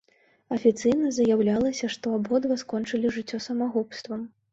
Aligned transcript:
Афіцыйна 0.55 1.09
заяўлялася, 1.17 1.89
што 1.95 2.13
абодва 2.19 2.57
скончылі 2.63 3.13
жыццё 3.19 3.41
самагубствам. 3.47 4.25